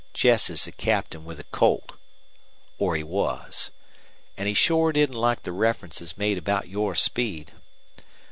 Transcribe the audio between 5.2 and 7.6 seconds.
the references made about your speed.